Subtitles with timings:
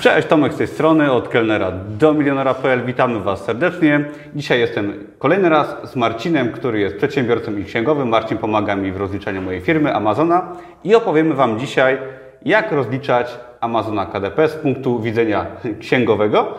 [0.00, 2.84] Cześć, Tomek z tej strony, od kelnera do milionera.pl.
[2.84, 4.04] Witamy Was serdecznie.
[4.34, 8.08] Dzisiaj jestem kolejny raz z Marcinem, który jest przedsiębiorcą i księgowym.
[8.08, 11.98] Marcin pomaga mi w rozliczaniu mojej firmy Amazona i opowiemy Wam dzisiaj,
[12.44, 15.46] jak rozliczać Amazona KDP z punktu widzenia
[15.80, 16.54] księgowego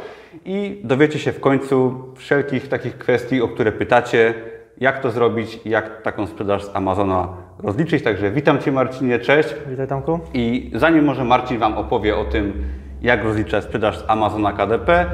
[0.45, 4.33] i dowiecie się w końcu wszelkich takich kwestii, o które pytacie,
[4.77, 7.27] jak to zrobić, jak taką sprzedaż z Amazona
[7.63, 8.03] rozliczyć.
[8.03, 9.49] Także witam Cię Marcinie, cześć.
[9.69, 10.19] Witaj Tomku.
[10.33, 12.53] I zanim może Marcin Wam opowie o tym,
[13.01, 15.05] jak rozliczać sprzedaż z Amazona KDP,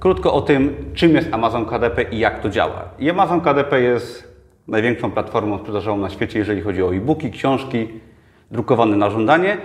[0.00, 2.84] krótko o tym, czym jest Amazon KDP i jak to działa.
[2.98, 4.36] I Amazon KDP jest
[4.68, 7.88] największą platformą sprzedażową na świecie, jeżeli chodzi o e-booki, książki
[8.50, 9.56] drukowane na żądanie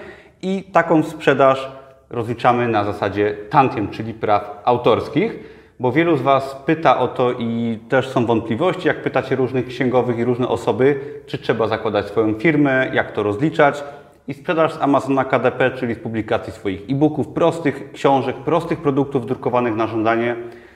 [0.42, 1.72] i taką sprzedaż
[2.10, 5.40] rozliczamy na zasadzie tantiem, czyli praw autorskich,
[5.80, 10.18] bo wielu z Was pyta o to i też są wątpliwości, jak pytacie różnych księgowych
[10.18, 13.84] i różne osoby, czy trzeba zakładać swoją firmę, jak to rozliczać.
[14.32, 19.76] I sprzedaż z Amazona KDP, czyli z publikacji swoich e-booków, prostych książek, prostych produktów drukowanych
[19.76, 20.36] na żądanie,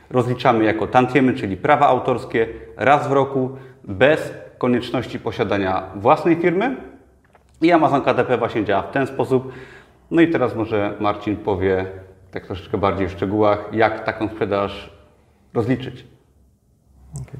[0.09, 3.49] rozliczamy jako tantiemy, czyli prawa autorskie, raz w roku,
[3.83, 6.75] bez konieczności posiadania własnej firmy.
[7.61, 9.51] I Amazon KDP właśnie działa w ten sposób.
[10.11, 11.85] No i teraz może Marcin powie
[12.31, 14.93] tak troszeczkę bardziej w szczegółach, jak taką sprzedaż
[15.53, 16.05] rozliczyć.
[17.21, 17.39] Okay.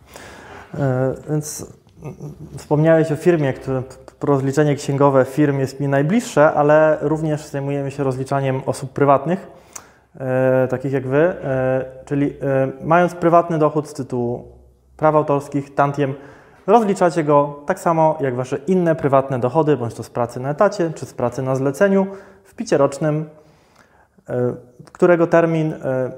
[0.86, 1.75] E, więc
[2.58, 3.83] wspomniałeś o firmie, które
[4.21, 9.47] rozliczenie księgowe firm jest mi najbliższe, ale również zajmujemy się rozliczaniem osób prywatnych,
[10.19, 14.55] e, takich jak Wy, e, czyli e, mając prywatny dochód z tytułu
[14.97, 16.13] praw autorskich, tantiem,
[16.67, 20.91] rozliczacie go tak samo jak Wasze inne prywatne dochody, bądź to z pracy na etacie,
[20.95, 22.08] czy z pracy na zleceniu,
[22.43, 23.30] w picie rocznym,
[24.30, 24.55] e,
[24.91, 26.11] którego termin e,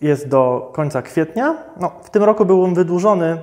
[0.00, 1.56] jest do końca kwietnia.
[1.80, 3.38] No, w tym roku był on wydłużony.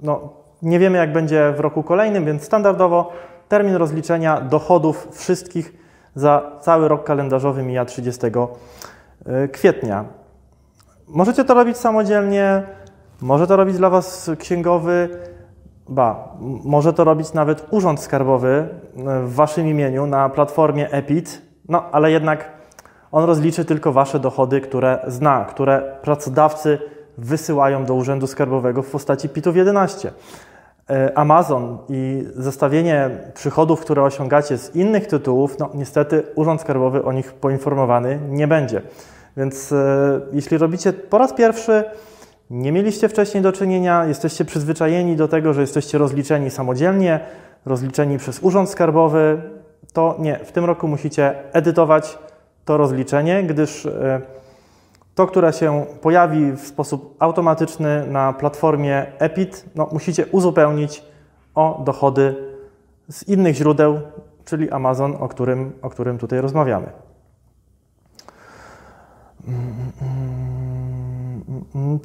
[0.00, 0.32] No,
[0.66, 3.12] nie wiemy, jak będzie w roku kolejnym, więc standardowo
[3.48, 5.74] termin rozliczenia dochodów wszystkich
[6.14, 10.04] za cały rok kalendarzowy mija 30 e, kwietnia.
[11.08, 12.62] Możecie to robić samodzielnie,
[13.20, 15.08] może to robić dla Was księgowy,
[15.88, 16.28] ba,
[16.64, 18.68] może to robić nawet Urząd Skarbowy
[19.24, 22.50] w Waszym imieniu na platformie EPIT, no ale jednak
[23.12, 26.78] on rozliczy tylko Wasze dochody, które zna, które pracodawcy
[27.18, 30.12] wysyłają do Urzędu Skarbowego w postaci PIT-ów 11.
[30.90, 37.12] E, Amazon i zestawienie przychodów, które osiągacie z innych tytułów, no niestety Urząd Skarbowy o
[37.12, 38.82] nich poinformowany nie będzie.
[39.36, 41.84] Więc e, jeśli robicie po raz pierwszy,
[42.50, 47.20] nie mieliście wcześniej do czynienia, jesteście przyzwyczajeni do tego, że jesteście rozliczeni samodzielnie,
[47.64, 49.42] rozliczeni przez Urząd Skarbowy,
[49.92, 52.18] to nie, w tym roku musicie edytować
[52.64, 54.20] to rozliczenie, gdyż e,
[55.16, 61.02] to, które się pojawi w sposób automatyczny na platformie EPIT, no, musicie uzupełnić
[61.54, 62.34] o dochody
[63.08, 64.00] z innych źródeł,
[64.44, 66.86] czyli Amazon, o którym, o którym tutaj rozmawiamy.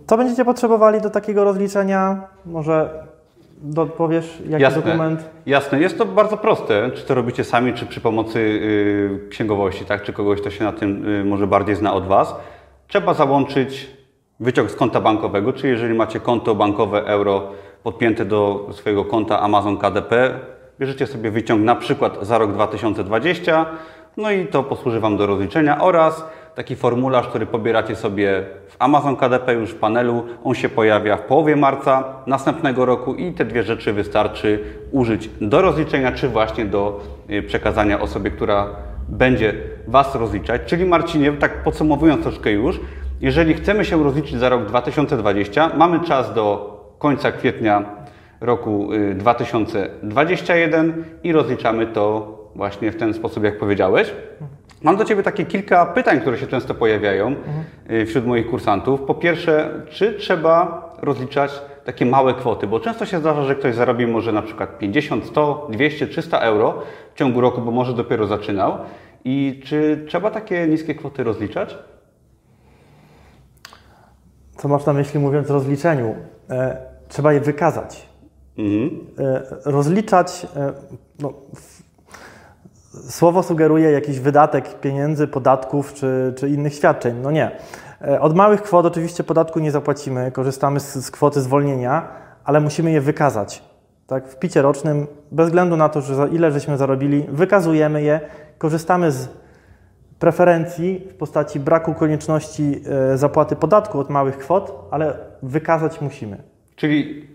[0.08, 2.28] Co będziecie potrzebowali do takiego rozliczenia?
[2.46, 3.04] Może
[3.98, 4.82] powiesz, jaki Jasne.
[4.82, 5.30] dokument?
[5.46, 6.92] Jasne, jest to bardzo proste.
[6.92, 10.04] Czy to robicie sami, czy przy pomocy y, księgowości, tak?
[10.04, 12.36] Czy kogoś, kto się na tym y, może bardziej zna od Was.
[12.92, 13.90] Trzeba załączyć
[14.40, 17.48] wyciąg z konta bankowego, czyli jeżeli macie konto bankowe euro
[17.84, 20.40] podpięte do swojego konta Amazon KDP,
[20.80, 23.66] bierzecie sobie wyciąg na przykład za rok 2020,
[24.18, 26.26] no i to posłuży Wam do rozliczenia oraz
[26.56, 30.26] taki formularz, który pobieracie sobie w Amazon KDP już w panelu.
[30.44, 35.62] On się pojawia w połowie marca następnego roku i te dwie rzeczy wystarczy użyć do
[35.62, 37.00] rozliczenia, czy właśnie do
[37.30, 39.54] y, przekazania osobie, która będzie
[39.88, 40.62] Was rozliczać.
[40.66, 42.80] Czyli Marcinie, tak podsumowując troszkę już,
[43.22, 47.86] jeżeli chcemy się rozliczyć za rok 2020, mamy czas do końca kwietnia
[48.42, 54.14] roku 2021 y, i rozliczamy to właśnie w ten sposób, jak powiedziałeś.
[54.84, 58.08] Mam do Ciebie takie kilka pytań, które się często pojawiają mhm.
[58.08, 59.02] wśród moich kursantów.
[59.02, 61.52] Po pierwsze, czy trzeba rozliczać
[61.86, 62.68] takie małe kwoty?
[62.68, 66.84] Bo często się zdarza, że ktoś zarobi może na przykład 50, 100, 200, 300 euro
[67.14, 68.78] w ciągu roku, bo może dopiero zaczynał.
[69.26, 71.78] I czy trzeba takie niskie kwoty rozliczać?
[74.58, 76.16] Co masz na myśli mówiąc o rozliczeniu?
[76.50, 78.10] E, trzeba je wykazać.
[78.58, 79.08] Mhm.
[79.20, 80.74] E, rozliczać, e,
[81.20, 81.34] no,
[83.10, 87.16] słowo sugeruje jakiś wydatek pieniędzy, podatków czy, czy innych świadczeń.
[87.22, 87.52] No nie.
[88.08, 92.08] E, od małych kwot oczywiście podatku nie zapłacimy, korzystamy z, z kwoty zwolnienia,
[92.44, 93.64] ale musimy je wykazać.
[94.08, 94.28] Tak?
[94.28, 98.20] W picie rocznym, bez względu na to, że za ile żeśmy zarobili, wykazujemy je,
[98.58, 99.30] korzystamy z
[100.20, 102.82] preferencji w postaci braku konieczności
[103.14, 106.38] e, zapłaty podatku od małych kwot, ale wykazać musimy.
[106.76, 107.28] Czyli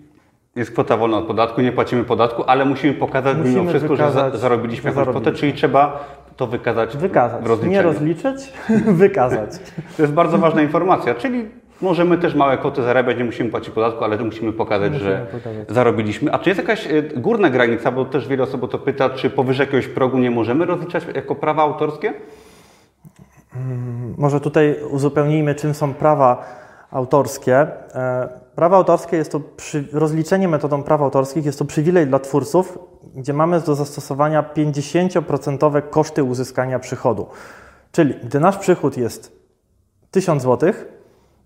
[0.57, 4.31] jest kwota wolna od podatku, nie płacimy podatku, ale musimy pokazać musimy mimo wszystko, że
[4.35, 6.05] zarobiliśmy jakąś kwotę, czyli trzeba
[6.37, 7.43] to wykazać Wykazać.
[7.63, 8.53] Nie rozliczyć,
[9.03, 9.51] wykazać.
[9.97, 11.49] To jest bardzo ważna informacja, czyli
[11.81, 15.69] możemy też małe kwoty zarabiać, nie musimy płacić podatku, ale musimy pokazać, Musimy że pokazać.
[15.69, 16.33] zarobiliśmy.
[16.33, 19.31] A czy jest jakaś e, górna granica, bo też wiele osób o to pyta, czy
[19.31, 22.13] powyżej jakiegoś progu nie możemy rozliczać jako prawa autorskie?
[24.19, 26.45] Może tutaj uzupełnijmy, czym są prawa
[26.91, 27.67] autorskie.
[28.57, 32.79] Prawa autorskie jest to przy, rozliczenie metodą praw autorskich jest to przywilej dla twórców,
[33.15, 37.27] gdzie mamy do zastosowania 50% koszty uzyskania przychodu.
[37.93, 39.33] Czyli gdy nasz przychód jest
[40.11, 40.73] 1000 zł,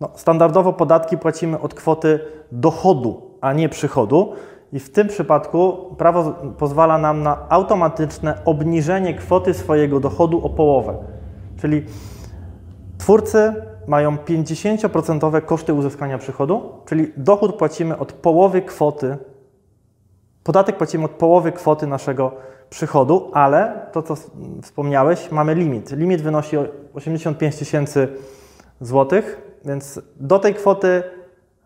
[0.01, 2.21] no, standardowo podatki płacimy od kwoty
[2.53, 4.33] dochodu, a nie przychodu.
[4.73, 10.97] I w tym przypadku prawo pozwala nam na automatyczne obniżenie kwoty swojego dochodu o połowę.
[11.61, 11.85] Czyli
[13.01, 13.55] Twórcy
[13.87, 19.17] mają 50% koszty uzyskania przychodu, czyli dochód płacimy od połowy kwoty,
[20.45, 22.33] podatek płacimy od połowy kwoty naszego
[22.71, 24.15] przychodu, ale to, co
[24.63, 25.91] wspomniałeś, mamy limit.
[25.91, 26.65] Limit wynosi o
[26.95, 28.09] 85 tysięcy
[28.81, 31.03] złotych, więc do tej kwoty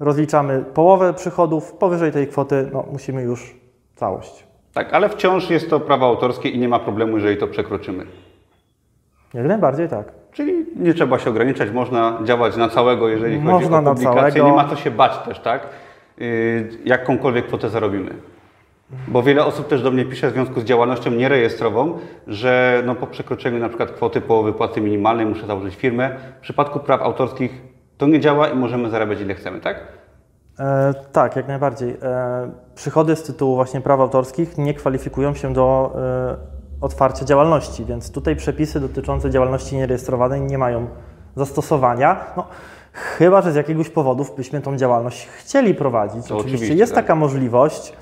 [0.00, 3.56] rozliczamy połowę przychodów, powyżej tej kwoty no, musimy już
[3.96, 4.46] całość.
[4.74, 8.06] Tak, ale wciąż jest to prawo autorskie i nie ma problemu, jeżeli to przekroczymy.
[9.34, 10.23] Jak najbardziej tak.
[10.34, 14.32] Czyli nie trzeba się ograniczać, można działać na całego, jeżeli chodzi Można o na publikację.
[14.32, 14.46] całego.
[14.46, 15.66] Nie ma co się bać też, tak?
[16.18, 18.10] Yy, jakąkolwiek kwotę zarobimy.
[19.08, 23.06] Bo wiele osób też do mnie pisze w związku z działalnością nierejestrową, że no po
[23.06, 26.10] przekroczeniu na przykład kwoty połowy płacy minimalnej muszę założyć firmę.
[26.38, 27.62] W przypadku praw autorskich
[27.98, 29.76] to nie działa i możemy zarabiać ile chcemy, tak?
[30.58, 31.96] E, tak, jak najbardziej.
[32.02, 36.36] E, przychody z tytułu właśnie praw autorskich nie kwalifikują się do e,
[36.84, 40.86] otwarcia działalności, więc tutaj przepisy dotyczące działalności nierejestrowanej nie mają
[41.36, 42.24] zastosowania.
[42.36, 42.46] No,
[42.92, 46.26] chyba, że z jakiegoś powodu byśmy tą działalność chcieli prowadzić.
[46.26, 47.04] To oczywiście oczywiście, jest tak.
[47.04, 47.92] taka możliwość,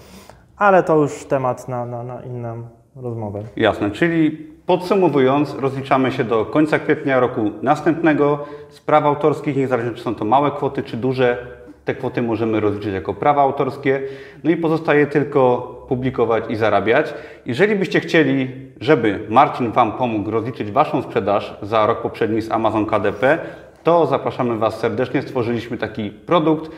[0.56, 2.62] ale to już temat na, na, na inną
[2.96, 3.42] rozmowę.
[3.56, 4.30] Jasne, czyli
[4.66, 8.44] podsumowując, rozliczamy się do końca kwietnia roku następnego.
[8.70, 11.46] Z praw autorskich, niezależnie czy są to małe kwoty, czy duże,
[11.84, 14.02] te kwoty możemy rozliczyć jako prawa autorskie.
[14.44, 17.14] No i pozostaje tylko publikować i zarabiać.
[17.46, 18.50] Jeżeli byście chcieli,
[18.80, 23.38] żeby Marcin Wam pomógł rozliczyć Waszą sprzedaż za rok poprzedni z Amazon KDP,
[23.82, 25.22] to zapraszamy Was serdecznie.
[25.22, 26.70] Stworzyliśmy taki produkt,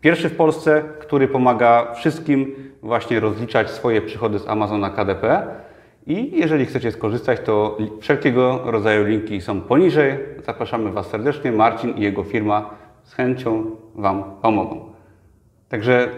[0.00, 5.46] Pierwszy w Polsce, który pomaga wszystkim właśnie rozliczać swoje przychody z Amazona KDP.
[6.06, 10.18] I jeżeli chcecie skorzystać, to wszelkiego rodzaju linki są poniżej.
[10.46, 11.52] Zapraszamy Was serdecznie.
[11.52, 12.70] Marcin i jego firma
[13.02, 13.64] z chęcią
[13.94, 14.92] Wam pomogą.
[15.68, 16.08] Także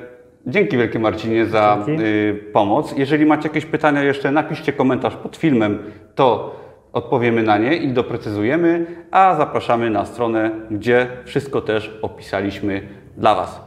[0.46, 2.94] dzięki wielkie Marcinie za y, pomoc.
[2.96, 5.78] Jeżeli macie jakieś pytania jeszcze, napiszcie komentarz pod filmem,
[6.14, 6.56] to
[6.92, 13.60] odpowiemy na nie i doprecyzujemy, a zapraszamy na stronę, gdzie wszystko też opisaliśmy dla Was.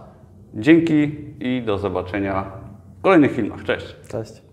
[0.53, 2.45] Dzięki i do zobaczenia
[2.99, 3.63] w kolejnych filmach.
[3.63, 3.95] Cześć!
[4.07, 4.44] Cześć.